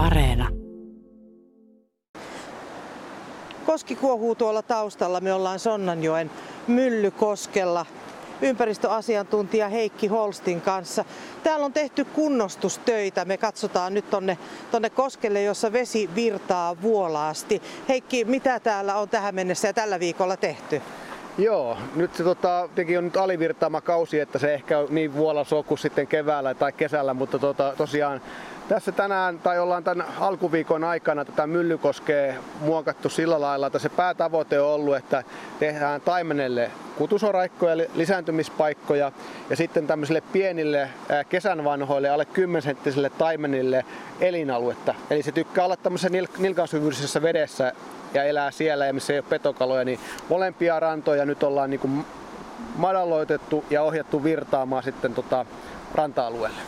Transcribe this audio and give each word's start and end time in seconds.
Areena. 0.00 0.48
Koski 3.66 3.96
kuohuu 3.96 4.34
tuolla 4.34 4.62
taustalla. 4.62 5.20
Me 5.20 5.32
ollaan 5.32 5.58
Sonnanjoen 5.58 6.30
Myllykoskella 6.66 7.86
ympäristöasiantuntija 8.42 9.68
Heikki 9.68 10.06
Holstin 10.06 10.60
kanssa. 10.60 11.04
Täällä 11.42 11.66
on 11.66 11.72
tehty 11.72 12.04
kunnostustöitä. 12.04 13.24
Me 13.24 13.36
katsotaan 13.36 13.94
nyt 13.94 14.10
tonne, 14.10 14.38
tonne 14.70 14.90
koskelle, 14.90 15.42
jossa 15.42 15.72
vesi 15.72 16.10
virtaa 16.14 16.82
vuolaasti. 16.82 17.62
Heikki, 17.88 18.24
mitä 18.24 18.60
täällä 18.60 18.96
on 18.96 19.08
tähän 19.08 19.34
mennessä 19.34 19.68
ja 19.68 19.72
tällä 19.72 20.00
viikolla 20.00 20.36
tehty? 20.36 20.82
Joo, 21.40 21.78
nyt 21.96 22.14
se 22.14 22.24
tota, 22.24 22.68
teki 22.74 22.98
on 22.98 23.04
nyt 23.04 23.16
alivirtaama 23.16 23.80
kausi, 23.80 24.20
että 24.20 24.38
se 24.38 24.54
ehkä 24.54 24.78
on 24.78 24.86
niin 24.90 25.14
vuolaso 25.14 25.62
kuin 25.62 25.78
sitten 25.78 26.06
keväällä 26.06 26.54
tai 26.54 26.72
kesällä, 26.72 27.14
mutta 27.14 27.38
tota, 27.38 27.74
tosiaan 27.76 28.20
tässä 28.68 28.92
tänään 28.92 29.38
tai 29.38 29.58
ollaan 29.58 29.84
tämän 29.84 30.06
alkuviikon 30.20 30.84
aikana 30.84 31.24
tätä 31.24 31.46
Myllykoskea 31.46 32.34
muokattu 32.60 33.08
sillä 33.08 33.40
lailla, 33.40 33.66
että 33.66 33.78
se 33.78 33.88
päätavoite 33.88 34.60
on 34.60 34.68
ollut, 34.68 34.96
että 34.96 35.24
tehdään 35.58 36.00
taimenelle 36.00 36.70
kutusoraikkoja, 37.00 37.76
lisääntymispaikkoja 37.94 39.12
ja 39.50 39.56
sitten 39.56 39.86
tämmöisille 39.86 40.20
pienille 40.20 40.88
kesän 41.28 41.64
vanhoille 41.64 42.08
alle 42.08 42.24
10 42.24 42.62
senttisille 42.62 43.10
taimenille 43.10 43.84
elinaluetta. 44.20 44.94
Eli 45.10 45.22
se 45.22 45.32
tykkää 45.32 45.64
olla 45.64 45.76
tämmöisessä 45.76 46.18
nilkansyvyisessä 46.38 47.22
vedessä 47.22 47.72
ja 48.14 48.24
elää 48.24 48.50
siellä 48.50 48.86
ja 48.86 48.92
missä 48.92 49.12
ei 49.12 49.18
ole 49.18 49.26
petokaloja, 49.28 49.84
niin 49.84 50.00
molempia 50.28 50.80
rantoja 50.80 51.24
nyt 51.24 51.42
ollaan 51.42 51.70
niin 51.70 51.80
kuin 51.80 52.04
madalloitettu 52.76 53.64
ja 53.70 53.82
ohjattu 53.82 54.24
virtaamaan 54.24 54.82
sitten 54.82 55.14
tota 55.14 55.46
ranta-alueelle. 55.94 56.60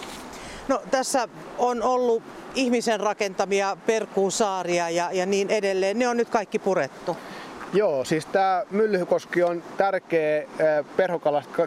No 0.68 0.82
tässä 0.90 1.28
on 1.58 1.82
ollut 1.82 2.22
ihmisen 2.54 3.00
rakentamia 3.00 3.76
perkuusaaria 3.86 4.90
ja, 4.90 5.08
ja 5.12 5.26
niin 5.26 5.50
edelleen. 5.50 5.98
Ne 5.98 6.08
on 6.08 6.16
nyt 6.16 6.30
kaikki 6.30 6.58
purettu. 6.58 7.16
Joo, 7.74 8.04
siis 8.04 8.26
tämä 8.26 8.62
Myllykoski 8.70 9.42
on 9.42 9.62
tärkeä 9.76 10.42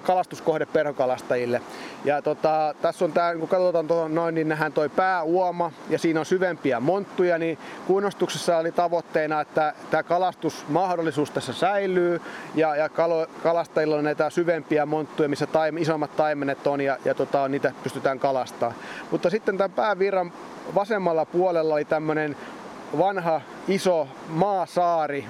kalastuskohde 0.04 0.66
perhokalastajille. 0.66 1.62
Ja 2.04 2.22
tota, 2.22 2.76
tässä 2.82 3.06
on 3.06 3.12
tämä, 3.12 3.36
kun 3.36 3.48
katsotaan 3.48 3.88
tuohon 3.88 4.16
noin, 4.16 4.36
niin 4.36 4.50
nähdään 4.50 4.74
toi 4.74 4.90
pääuoma 4.90 5.72
ja 5.90 6.00
siinä 6.00 6.20
on 6.20 6.26
syvempiä 6.26 6.80
monttuja, 6.80 7.38
niin 7.38 7.58
kunnostuksessa 7.88 8.58
oli 8.58 8.72
tavoitteena, 8.72 9.42
että 9.42 9.74
tämä 9.92 10.04
kalastusmahdollisuus 10.04 11.32
tässä 11.32 11.54
säilyy 11.54 12.22
ja, 12.56 12.76
ja 12.76 12.90
kalo, 12.90 13.28
kalastajilla 13.44 13.96
on 13.96 14.04
näitä 14.04 14.30
syvempiä 14.30 14.86
monttuja, 14.86 15.30
missä 15.30 15.48
taim, 15.48 15.78
isommat 15.78 16.16
taimenet 16.16 16.68
on 16.68 16.82
ja, 16.82 16.98
ja 17.06 17.14
tota, 17.14 17.48
niitä 17.48 17.72
pystytään 17.84 18.20
kalastamaan. 18.20 18.80
Mutta 19.12 19.30
sitten 19.30 19.58
tämän 19.58 19.72
päävirran 19.72 20.34
vasemmalla 20.76 21.26
puolella 21.26 21.74
oli 21.74 21.86
tämmöinen 21.86 22.36
vanha 22.98 23.42
iso 23.68 24.08
maasaari, 24.28 25.26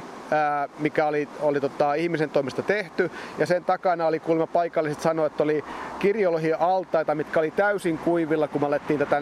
mikä 0.79 1.05
oli, 1.05 1.27
oli 1.41 1.61
tota, 1.61 1.93
ihmisen 1.93 2.29
toimesta 2.29 2.61
tehty. 2.61 3.11
Ja 3.37 3.45
sen 3.45 3.65
takana 3.65 4.07
oli 4.07 4.19
kuulemma 4.19 4.47
paikalliset 4.47 5.01
sanoa, 5.01 5.25
että 5.25 5.43
oli 5.43 5.63
kirjolohi 5.99 6.53
altaita, 6.53 7.15
mitkä 7.15 7.39
oli 7.39 7.51
täysin 7.51 7.97
kuivilla, 7.97 8.47
kun 8.47 8.63
alettiin 8.63 8.99
tätä 8.99 9.21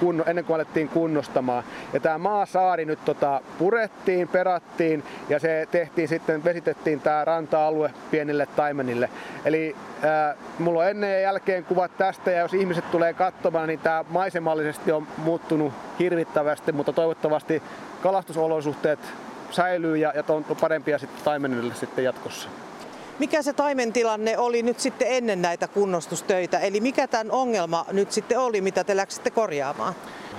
kunno, 0.00 0.24
ennen 0.26 0.44
kuin 0.44 0.54
alettiin 0.54 0.88
kunnostamaan. 0.88 1.64
Ja 1.92 2.00
tämä 2.00 2.18
maasaari 2.18 2.84
nyt 2.84 3.04
tota, 3.04 3.40
purettiin, 3.58 4.28
perattiin 4.28 5.04
ja 5.28 5.38
se 5.38 5.68
tehtiin 5.70 6.08
sitten, 6.08 6.44
vesitettiin 6.44 7.00
tämä 7.00 7.24
ranta-alue 7.24 7.90
pienille 8.10 8.46
taimenille. 8.46 9.10
Eli 9.44 9.76
ää, 10.02 10.34
mulla 10.58 10.80
on 10.80 10.88
ennen 10.88 11.10
ja 11.10 11.20
jälkeen 11.20 11.64
kuvat 11.64 11.96
tästä 11.98 12.30
ja 12.30 12.40
jos 12.40 12.54
ihmiset 12.54 12.90
tulee 12.90 13.14
katsomaan, 13.14 13.68
niin 13.68 13.80
tämä 13.80 14.04
maisemallisesti 14.08 14.92
on 14.92 15.06
muuttunut 15.16 15.72
hirvittävästi, 15.98 16.72
mutta 16.72 16.92
toivottavasti 16.92 17.62
kalastusolosuhteet 18.02 18.98
säilyy 19.56 19.96
ja, 19.96 20.12
ja 20.14 20.24
on 20.28 20.44
parempia 20.60 20.98
sitten 20.98 21.24
taimenille 21.24 21.74
sitten 21.74 22.04
jatkossa. 22.04 22.48
Mikä 23.18 23.42
se 23.42 23.52
taimentilanne 23.52 24.38
oli 24.38 24.62
nyt 24.62 24.80
sitten 24.80 25.08
ennen 25.10 25.42
näitä 25.42 25.68
kunnostustöitä? 25.68 26.58
Eli 26.58 26.80
mikä 26.80 27.06
tämän 27.06 27.30
ongelma 27.30 27.86
nyt 27.92 28.12
sitten 28.12 28.38
oli, 28.38 28.60
mitä 28.60 28.84
te 28.84 28.96
läksitte 28.96 29.30
korjaamaan? 29.30 29.94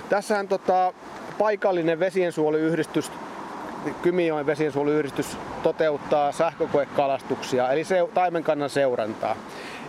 Tässähän 0.10 0.48
tota, 0.48 0.94
paikallinen 1.38 2.00
vesiensuojeluyhdistys 2.00 3.12
Kymijoen 4.02 4.46
vesiensuojeluyhdistys 4.46 5.38
toteuttaa 5.64 6.32
sähkökoekalastuksia, 6.32 7.72
eli 7.72 7.84
se, 7.84 8.08
taimenkannan 8.14 8.70
seurantaa. 8.70 9.36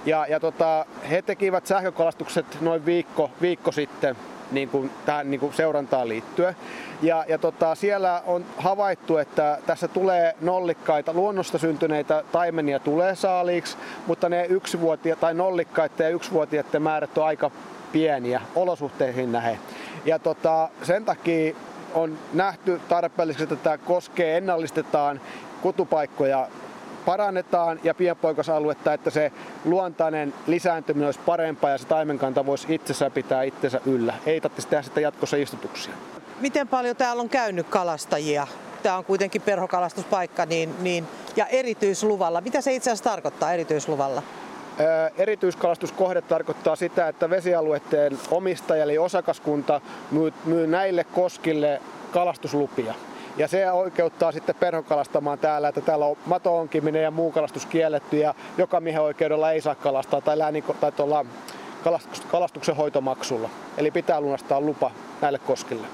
Ja, 0.07 0.27
ja 0.27 0.41
tota, 0.41 0.87
he 1.11 1.23
tekivät 1.23 1.67
sähkökalastukset 1.67 2.47
noin 2.61 2.87
viikko, 2.87 3.31
viikko 3.41 3.73
sitten 3.73 4.17
niin 4.53 4.69
kuin, 4.69 4.91
tähän 5.07 5.31
niin 5.31 5.41
kuin 5.41 5.53
seurantaan 5.53 6.09
liittyen. 6.09 6.57
Ja, 7.03 7.25
ja 7.29 7.39
tota, 7.39 7.75
siellä 7.75 8.23
on 8.27 8.45
havaittu, 8.57 9.17
että 9.17 9.59
tässä 9.67 9.89
tulee 9.89 10.35
nollikkaita, 10.41 11.13
luonnosta 11.13 11.59
syntyneitä 11.59 12.25
taimenia 12.33 12.79
tulee 12.79 13.15
saaliiksi, 13.15 13.77
mutta 14.07 14.29
ne 14.29 14.47
yksivuotiaat 14.47 15.21
tai 15.21 15.35
nollikkaiden 15.35 16.05
ja 16.05 16.11
yksivuotiaiden 16.11 16.83
määrät 16.83 17.19
on 17.19 17.27
aika 17.27 17.51
pieniä 17.93 18.41
olosuhteihin 18.55 19.33
nähden. 19.33 19.59
Ja 20.05 20.19
tota, 20.19 20.69
sen 20.83 21.05
takia 21.05 21.55
on 21.95 22.19
nähty 22.33 22.81
tarpeelliseksi, 22.89 23.45
että 23.45 23.57
tämä 23.57 23.79
koskee, 23.79 24.37
ennallistetaan 24.37 25.21
kutupaikkoja 25.63 26.49
parannetaan 27.09 27.81
ja 27.83 27.95
pienpoikasaluetta, 27.95 28.93
että 28.93 29.11
se 29.11 29.33
luontainen 29.65 30.35
lisääntyminen 30.47 31.07
olisi 31.07 31.21
parempaa 31.27 31.71
ja 31.71 31.79
se 31.79 31.87
taimenkanta 31.87 32.47
voisi 32.47 32.75
itsessään 32.75 33.13
pitää 33.13 33.43
itsensä 33.43 33.81
yllä. 33.87 34.15
Ei 34.27 34.41
tarvitsisi 34.41 34.69
tehdä 34.69 34.83
sitä 34.83 35.01
jatkossa 35.01 35.37
istutuksia. 35.37 35.93
Miten 36.41 36.69
paljon 36.69 36.97
täällä 36.97 37.21
on 37.21 37.29
käynyt 37.29 37.67
kalastajia? 37.69 38.47
Tämä 38.83 38.99
on 38.99 39.05
kuitenkin 39.05 39.43
perhokalastuspaikka 39.43 40.47
niin, 40.47 40.75
niin, 40.81 41.07
ja 41.37 41.47
erityisluvalla. 41.47 42.41
Mitä 42.41 42.61
se 42.61 42.75
itse 42.75 42.91
asiassa 42.91 43.11
tarkoittaa 43.11 43.53
erityisluvalla? 43.53 44.23
Erityiskalastuskohde 45.19 46.23
tarkoittaa 46.23 46.77
sitä, 46.77 47.09
että 47.09 47.31
vesialueiden 47.31 48.19
omistaja 48.31 48.83
eli 48.83 48.99
osakaskunta 48.99 49.81
myy, 50.11 50.33
myy 50.45 50.67
näille 50.67 51.05
koskille 51.05 51.81
kalastuslupia. 52.13 52.95
Ja 53.39 53.49
se 53.49 53.73
oikeuttaa 53.73 54.33
sitten 54.33 54.55
perhokalastamaan 54.55 55.39
täällä, 55.39 55.69
että 55.69 55.81
täällä 55.81 56.07
on 56.07 56.17
mato-onkiminen 56.27 57.03
ja 57.03 57.11
muu 57.11 57.33
kalastus 57.33 57.67
kielletty 57.67 58.17
ja 58.17 58.35
joka 58.59 58.81
miehen 58.81 59.03
oikeudella 59.03 59.53
ei 59.53 59.61
saa 59.61 59.75
kalastaa 59.75 60.21
tai, 60.21 60.39
lääni, 60.39 60.65
tai 60.81 60.93
tuolla 60.93 61.27
kalastuksen 62.31 62.77
hoitomaksulla. 62.77 63.51
Eli 63.77 63.91
pitää 63.91 64.21
lunastaa 64.21 64.61
lupa 64.61 64.91
näille 65.21 65.39
koskille. 65.39 65.87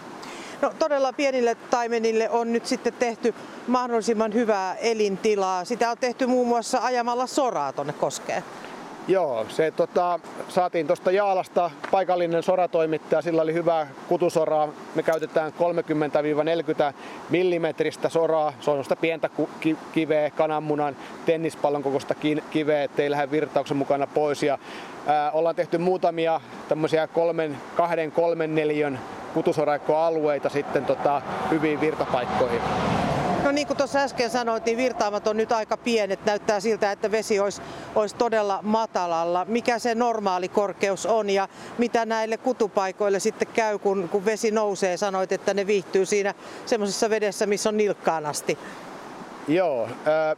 No 0.63 0.73
todella 0.79 1.13
pienille 1.13 1.55
taimenille 1.71 2.31
on 2.31 2.53
nyt 2.53 2.67
sitten 2.67 2.93
tehty 2.93 3.35
mahdollisimman 3.67 4.35
hyvää 4.35 4.75
elintilaa. 4.75 5.65
Sitä 5.65 5.91
on 5.91 5.99
tehty 5.99 6.27
muun 6.27 6.49
muassa 6.49 6.79
ajamalla 6.83 7.27
soraa 7.27 7.73
tonne 7.73 7.93
koskeen. 7.93 8.45
Joo, 9.09 9.47
se 9.49 9.71
tota, 9.71 10.21
saatiin 10.49 10.87
tuosta 10.87 11.11
Jaalasta 11.11 11.71
paikallinen 11.91 12.43
soratoimittaja, 12.43 13.23
sillä 13.23 13.43
oli 13.43 13.55
hyvää 13.55 13.87
kutusoraa. 14.09 14.69
Me 14.95 15.03
käytetään 15.03 15.53
30-40 16.91 16.95
millimetristä 17.31 18.09
soraa, 18.09 18.53
se 18.61 18.71
on 18.71 18.83
sitä 18.83 18.97
pientä 18.97 19.31
kiveä, 19.93 20.31
kananmunan, 20.31 20.97
tennispallon 21.27 21.83
kokoista 21.83 22.15
kiveä, 22.51 22.85
ettei 22.85 23.11
lähde 23.11 23.31
virtauksen 23.31 23.77
mukana 23.77 24.07
pois. 24.07 24.43
Ja, 24.43 24.59
ää, 25.07 25.31
ollaan 25.31 25.57
tehty 25.57 25.79
muutamia 25.79 26.41
tämmöisiä 26.69 27.07
kolmen, 27.07 27.57
kahden, 27.77 28.13
kolmen, 28.13 28.55
neljön 28.55 28.99
kutusoraikkoalueita 29.35 30.49
sitten 30.49 30.85
tota, 30.85 31.23
hyviin 31.51 31.81
virtapaikkoihin. 31.81 32.61
No 33.45 33.53
niin 33.53 33.67
kuin 33.67 33.77
tuossa 33.77 33.99
äsken 33.99 34.31
sanoit, 34.31 34.65
niin 34.65 34.77
virtaamat 34.77 35.27
on 35.27 35.37
nyt 35.37 35.53
aika 35.53 35.77
pienet. 35.77 36.25
Näyttää 36.25 36.61
siltä, 36.61 36.93
että 36.93 37.11
vesi 37.11 37.41
olisi, 37.41 37.63
olisi 37.95 38.17
todella 38.17 38.59
matalalla. 38.63 39.45
Mikä 39.49 39.79
se 39.79 39.95
normaali 39.95 40.49
korkeus 40.49 41.07
on 41.07 41.31
ja 41.31 41.49
mitä 41.79 42.07
näille 42.07 42.37
kutupaikoille 42.37 43.21
sitten 43.21 43.49
käy, 43.55 43.79
kun, 43.79 44.09
kun 44.09 44.25
vesi 44.25 44.51
nousee? 44.51 44.97
Sanoit, 44.97 45.33
että 45.33 45.55
ne 45.55 45.67
viihtyy 45.67 46.07
siinä 46.07 46.35
semmoisessa 46.67 47.11
vedessä, 47.11 47.47
missä 47.47 47.69
on 47.69 47.77
nilkkaan 47.77 48.27
asti. 48.27 48.59
Joo, 49.49 49.89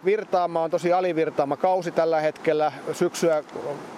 virtaama 0.04 0.62
on 0.62 0.70
tosi 0.70 0.92
alivirtaama 0.92 1.56
kausi 1.56 1.90
tällä 1.90 2.20
hetkellä. 2.20 2.72
Syksyä, 2.92 3.44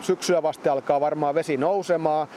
syksyä 0.01 0.43
vasta 0.43 0.73
alkaa 0.73 1.01
varmaan 1.01 1.35
vesi 1.35 1.57
nousemaan 1.57 2.29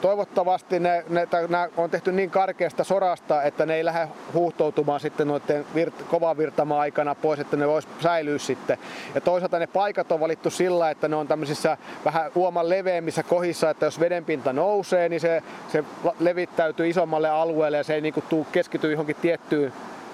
toivottavasti 0.00 0.80
ne, 0.80 1.04
ne, 1.08 1.28
ne 1.48 1.70
on 1.76 1.90
tehty 1.90 2.12
niin 2.12 2.30
karkeasta 2.30 2.84
sorasta, 2.84 3.42
että 3.42 3.66
ne 3.66 3.74
ei 3.74 3.84
lähde 3.84 4.08
huuhtoutumaan 4.34 5.00
sitten 5.00 5.28
noiden 5.28 5.66
virt, 5.74 6.02
kovan 6.02 6.38
virtamaan 6.38 6.80
aikana 6.80 7.14
pois, 7.14 7.40
että 7.40 7.56
ne 7.56 7.68
vois 7.68 7.88
säilyä 8.00 8.38
sitten. 8.38 8.78
Ja 9.14 9.20
toisaalta 9.20 9.58
ne 9.58 9.66
paikat 9.66 10.12
on 10.12 10.20
valittu 10.20 10.50
sillä, 10.50 10.90
että 10.90 11.08
ne 11.08 11.16
on 11.16 11.28
tämmöisissä 11.28 11.76
vähän 12.04 12.30
uoman 12.34 12.68
leveämmissä 12.68 13.22
kohissa, 13.22 13.70
että 13.70 13.86
jos 13.86 14.00
vedenpinta 14.00 14.52
nousee, 14.52 15.08
niin 15.08 15.20
se, 15.20 15.42
se 15.68 15.84
levittäytyy 16.20 16.88
isommalle 16.88 17.28
alueelle 17.28 17.76
ja 17.76 17.84
se 17.84 17.94
ei 17.94 18.00
niinku 18.00 18.20
tuu, 18.28 18.46
keskity 18.52 18.90
johonkin 18.90 19.16
tiettyyn 19.16 19.72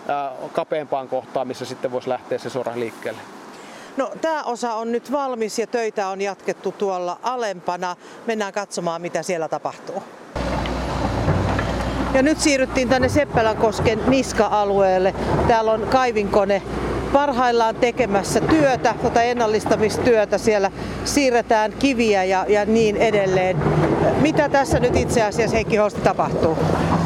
ää, 0.09 0.33
kapeampaan 0.53 1.09
kohtaan, 1.09 1.49
missä 1.49 1.65
sitten 1.65 1.93
voisi 1.93 2.09
lähteä 2.09 2.39
se 2.39 2.51
sora 2.51 2.73
liikkeelle. 2.75 3.36
No 3.97 4.13
tämä 4.21 4.43
osa 4.43 4.75
on 4.75 4.93
nyt 4.93 5.13
valmis 5.13 5.59
ja 5.59 5.67
töitä 5.67 6.09
on 6.09 6.21
jatkettu 6.21 6.73
tuolla 6.73 7.19
alempana. 7.23 7.97
Mennään 8.27 8.53
katsomaan 8.53 9.03
mitä 9.03 9.23
siellä 9.23 9.49
tapahtuu. 9.49 10.03
Ja 12.15 12.23
nyt 12.23 12.41
siirryttiin 12.41 12.89
tänne 12.89 13.09
Seppälänkosken 13.09 14.01
niska-alueelle. 14.07 15.15
Täällä 15.49 15.73
on 15.73 15.87
kaivinkone 15.91 16.63
parhaillaan 17.13 17.75
tekemässä 17.75 18.41
työtä, 18.41 18.95
tota 19.03 19.23
ennallistamistyötä. 19.23 20.39
Siellä 20.39 20.71
siirretään 21.05 21.73
kiviä 21.73 22.25
ja, 22.25 22.45
ja 22.49 22.65
niin 22.65 22.97
edelleen. 22.97 23.57
Mitä 24.21 24.49
tässä 24.49 24.81
nyt 24.81 24.97
itse 24.97 25.23
asiassa 25.23 25.57
Heikki 25.57 25.77
Hosti 25.77 26.01
tapahtuu? 26.01 26.59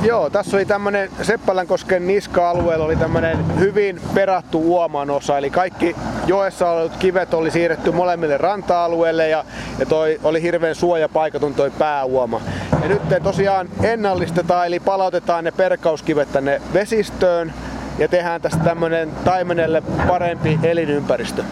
Joo, 0.02 0.30
tässä 0.30 0.56
oli 0.56 0.64
tämmöinen 0.64 1.10
Seppälänkosken 1.22 2.06
niska-alueella 2.06 2.84
oli 2.84 2.96
tämmöinen 2.96 3.58
hyvin 3.58 4.00
perattu 4.14 4.60
uoman 4.60 5.10
osa, 5.10 5.38
eli 5.38 5.50
kaikki 5.50 5.96
joessa 6.26 6.70
olevat 6.70 6.96
kivet 6.96 7.34
oli 7.34 7.50
siirretty 7.50 7.90
molemmille 7.92 8.38
ranta-alueille 8.38 9.28
ja, 9.28 9.44
ja 9.78 9.86
toi 9.86 10.20
oli 10.24 10.42
hirveän 10.42 10.74
suojapaikatun 10.74 11.54
toi 11.54 11.70
pääuoma. 11.70 12.40
Ja 12.82 12.88
nyt 12.88 13.02
tosiaan 13.22 13.68
ennallistetaan 13.82 14.66
eli 14.66 14.80
palautetaan 14.80 15.44
ne 15.44 15.50
perkauskivet 15.50 16.32
tänne 16.32 16.62
vesistöön 16.72 17.52
ja 17.98 18.08
tehdään 18.08 18.40
tästä 18.40 18.64
tämmöinen 18.64 19.10
taimenelle 19.24 19.82
parempi 20.08 20.58
elinympäristö. 20.62 21.44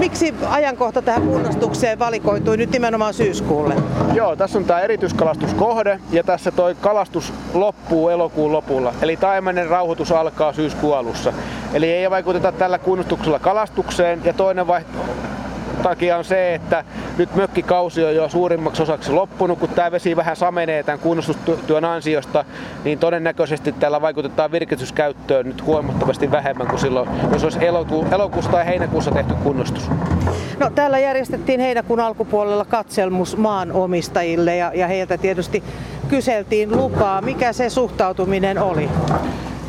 Miksi 0.00 0.34
ajankohta 0.48 1.02
tähän 1.02 1.22
kunnostukseen 1.22 1.98
valikoitui 1.98 2.56
nyt 2.56 2.70
nimenomaan 2.70 3.14
syyskuulle? 3.14 3.74
Joo, 4.14 4.36
tässä 4.36 4.58
on 4.58 4.64
tämä 4.64 4.80
erityiskalastuskohde 4.80 6.00
ja 6.10 6.24
tässä 6.24 6.50
toi 6.50 6.74
kalastus 6.74 7.32
loppuu 7.54 8.08
elokuun 8.08 8.52
lopulla. 8.52 8.94
Eli 9.02 9.16
taimenen 9.16 9.68
rauhoitus 9.68 10.12
alkaa 10.12 10.52
syyskuun 10.52 10.96
alussa. 10.96 11.32
Eli 11.74 11.92
ei 11.92 12.10
vaikuteta 12.10 12.52
tällä 12.52 12.78
kunnostuksella 12.78 13.38
kalastukseen 13.38 14.20
ja 14.24 14.32
toinen 14.32 14.66
vaihtoehto 14.66 15.12
takia 15.82 16.16
on 16.16 16.24
se, 16.24 16.54
että 16.54 16.84
nyt 17.18 17.34
mökkikausi 17.34 18.04
on 18.04 18.14
jo 18.14 18.28
suurimmaksi 18.28 18.82
osaksi 18.82 19.12
loppunut, 19.12 19.58
kun 19.58 19.68
tämä 19.68 19.90
vesi 19.90 20.16
vähän 20.16 20.36
samenee 20.36 20.82
tämän 20.82 20.98
kunnostustyön 20.98 21.84
ansiosta, 21.84 22.44
niin 22.84 22.98
todennäköisesti 22.98 23.72
tällä 23.72 24.00
vaikutetaan 24.00 24.52
virkistyskäyttöön 24.52 25.46
nyt 25.46 25.66
huomattavasti 25.66 26.30
vähemmän 26.30 26.66
kuin 26.66 26.78
silloin, 26.78 27.08
jos 27.32 27.44
olisi 27.44 27.58
eloku- 27.58 28.06
elokuussa 28.14 28.50
tai 28.50 28.66
heinäkuussa 28.66 29.10
tehty 29.10 29.34
kunnostus. 29.34 29.90
No, 30.58 30.70
täällä 30.70 30.98
järjestettiin 30.98 31.60
heinäkuun 31.60 32.00
alkupuolella 32.00 32.64
katselmus 32.64 33.36
maanomistajille 33.36 34.56
ja, 34.56 34.72
ja 34.74 34.86
heiltä 34.88 35.18
tietysti 35.18 35.62
kyseltiin 36.08 36.76
lupaa. 36.76 37.22
Mikä 37.22 37.52
se 37.52 37.70
suhtautuminen 37.70 38.58
oli? 38.58 38.88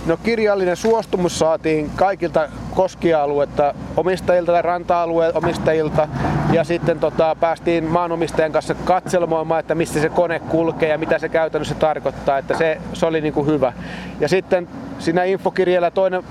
No 0.06 0.18
kirjallinen 0.18 0.76
suostumus 0.76 1.40
saatiin 1.40 1.92
kaikilta 1.96 2.50
koskialuetta 2.76 3.74
omistajilta 3.98 4.52
tai 4.52 4.62
ranta-alueen 4.62 5.38
omistajilta 5.38 6.08
ja 6.52 6.64
sitten 6.64 7.00
tota, 7.00 7.36
päästiin 7.40 7.84
maanomistajan 7.84 8.52
kanssa 8.52 8.76
katselmoimaan, 8.76 9.60
että 9.60 9.76
mistä 9.76 10.00
se 10.00 10.10
kone 10.10 10.40
kulkee 10.40 10.90
ja 10.90 10.98
mitä 10.98 11.20
se 11.20 11.30
käytännössä 11.30 11.76
tarkoittaa, 11.76 12.38
että 12.38 12.58
se, 12.58 12.78
se 12.94 13.06
oli 13.06 13.22
niin 13.22 13.34
kuin 13.34 13.48
hyvä. 13.48 13.74
Ja 14.20 14.28
sitten 14.28 14.68
siinä 15.00 15.24
infokirjalla 15.24 15.92
toinen 15.92 16.24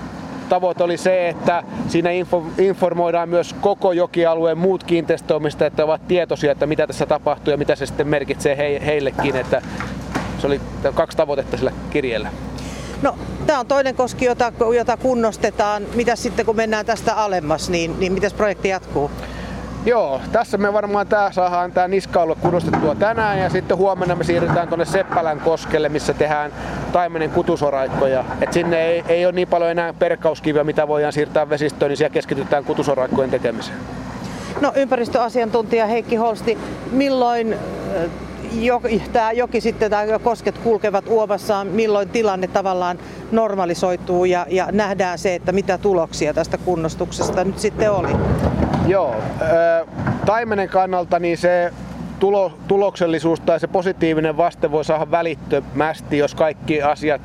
tavoite 0.49 0.83
oli 0.83 0.97
se, 0.97 1.29
että 1.29 1.63
siinä 1.87 2.11
info, 2.11 2.43
informoidaan 2.57 3.29
myös 3.29 3.55
koko 3.61 3.91
jokialueen 3.91 4.57
muut 4.57 4.83
kiinteistöomistajat, 4.83 5.73
että 5.73 5.83
ovat 5.83 6.07
tietoisia, 6.07 6.51
että 6.51 6.65
mitä 6.65 6.87
tässä 6.87 7.05
tapahtuu 7.05 7.51
ja 7.51 7.57
mitä 7.57 7.75
se 7.75 7.85
sitten 7.85 8.07
merkitsee 8.07 8.57
he, 8.57 8.81
heillekin. 8.85 9.35
Että 9.35 9.61
se 10.39 10.47
oli 10.47 10.61
kaksi 10.93 11.17
tavoitetta 11.17 11.57
sillä 11.57 11.71
kirjeellä. 11.89 12.29
No, 13.01 13.15
tämä 13.51 13.59
on 13.59 13.67
toinen 13.67 13.95
koski, 13.95 14.25
jota, 14.25 14.53
jota 14.75 14.97
kunnostetaan. 14.97 15.83
Mitä 15.95 16.15
sitten 16.15 16.45
kun 16.45 16.55
mennään 16.55 16.85
tästä 16.85 17.13
alemmas, 17.13 17.69
niin, 17.69 17.99
niin 17.99 18.13
miten 18.13 18.31
projekti 18.37 18.69
jatkuu? 18.69 19.11
Joo, 19.85 20.21
tässä 20.31 20.57
me 20.57 20.73
varmaan 20.73 21.07
tää 21.07 21.31
saadaan 21.31 21.71
tämä 21.71 21.87
niska 21.87 22.35
kunnostettua 22.41 22.95
tänään 22.95 23.39
ja 23.39 23.49
sitten 23.49 23.77
huomenna 23.77 24.15
me 24.15 24.23
siirrytään 24.23 24.67
tuonne 24.67 24.85
Seppälän 24.85 25.39
koskelle, 25.39 25.89
missä 25.89 26.13
tehdään 26.13 26.51
taimenen 26.91 27.29
kutusoraikkoja. 27.29 28.25
Et 28.41 28.53
sinne 28.53 28.81
ei, 28.81 29.03
ei 29.07 29.25
ole 29.25 29.33
niin 29.33 29.47
paljon 29.47 29.71
enää 29.71 29.93
perkauskiviä, 29.93 30.63
mitä 30.63 30.87
voidaan 30.87 31.13
siirtää 31.13 31.49
vesistöön, 31.49 31.89
niin 31.89 31.97
siellä 31.97 32.13
keskitytään 32.13 32.63
kutusoraikkojen 32.63 33.29
tekemiseen. 33.29 33.77
No 34.61 34.71
ympäristöasiantuntija 34.75 35.85
Heikki 35.85 36.15
Holsti, 36.15 36.57
milloin 36.91 37.55
joki, 38.53 39.03
tämä 39.13 39.31
joki 39.31 39.61
sitten 39.61 39.91
tai 39.91 40.07
kosket 40.23 40.57
kulkevat 40.57 41.05
uomassaan, 41.07 41.67
milloin 41.67 42.09
tilanne 42.09 42.47
tavallaan 42.47 42.99
normalisoituu 43.31 44.25
ja, 44.25 44.45
ja 44.49 44.67
nähdään 44.71 45.17
se, 45.17 45.35
että 45.35 45.51
mitä 45.51 45.77
tuloksia 45.77 46.33
tästä 46.33 46.57
kunnostuksesta 46.57 47.43
nyt 47.43 47.59
sitten 47.59 47.91
oli? 47.91 48.09
Joo, 48.87 49.15
taimenen 50.25 50.69
kannalta 50.69 51.19
niin 51.19 51.37
se 51.37 51.73
tulo, 52.19 52.53
tuloksellisuus 52.67 53.39
tai 53.39 53.59
se 53.59 53.67
positiivinen 53.67 54.37
vaste 54.37 54.71
voi 54.71 54.85
saada 54.85 55.11
välittömästi, 55.11 56.17
jos 56.17 56.35
kaikki 56.35 56.81
asiat 56.81 57.21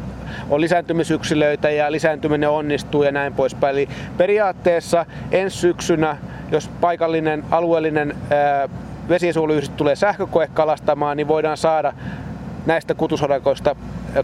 on 0.50 0.60
lisääntymisyksilöitä 0.60 1.70
ja 1.70 1.92
lisääntyminen 1.92 2.50
onnistuu 2.50 3.02
ja 3.02 3.12
näin 3.12 3.34
poispäin. 3.34 3.76
Eli 3.76 3.88
periaatteessa 4.16 5.06
ensi 5.32 5.56
syksynä, 5.56 6.16
jos 6.50 6.70
paikallinen 6.80 7.44
alueellinen 7.50 8.16
ää, 8.30 8.68
vesiensuojeluyhdistys 9.08 9.76
tulee 9.76 9.96
sähkökoe 9.96 10.48
kalastamaan, 10.54 11.16
niin 11.16 11.28
voidaan 11.28 11.56
saada 11.56 11.92
näistä 12.66 12.94
kutusorakoista 12.94 13.76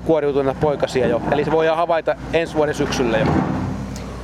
kuoriutuneita 0.05 0.61
poikasia 0.61 1.07
jo. 1.07 1.23
Eli 1.33 1.45
se 1.45 1.53
voidaan 1.53 1.77
havaita 1.77 2.15
ensi 2.33 2.55
vuoden 2.55 2.75
syksyllä 2.75 3.19
jo. 3.19 3.27